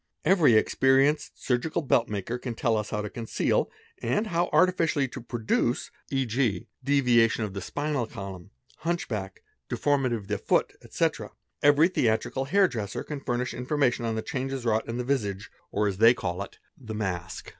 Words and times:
very 0.25 0.55
experienced 0.55 1.31
surgical 1.35 1.83
belt 1.83 2.09
make 2.09 2.25
can 2.41 2.55
tell 2.55 2.75
us 2.75 2.89
how 2.89 3.01
to 3.03 3.07
conceal 3.09 3.69
and 4.01 4.25
how 4.27 4.49
artificially 4.51 5.07
to 5.07 5.21
produce, 5.21 5.91
e.g. 6.09 6.65
deviatio 6.83 7.43
of 7.43 7.53
the 7.53 7.61
spinal 7.61 8.07
column, 8.07 8.49
hunch 8.77 9.07
back, 9.07 9.43
deformity 9.69 10.15
of 10.15 10.27
the 10.27 10.39
foot, 10.39 10.73
etc., 10.83 11.29
every 11.61 11.87
the: 11.87 12.07
trical 12.07 12.47
hair 12.47 12.67
dresser 12.67 13.03
can 13.03 13.19
furnish 13.21 13.53
information 13.53 14.03
on 14.03 14.15
the 14.15 14.23
changes 14.23 14.65
wrought 14.65 14.87
in 14.89 15.03
visage, 15.05 15.51
or 15.71 15.87
as 15.87 15.97
they 15.99 16.15
call 16.15 16.41
it, 16.41 16.57
the 16.75 16.95
mask. 16.95 17.49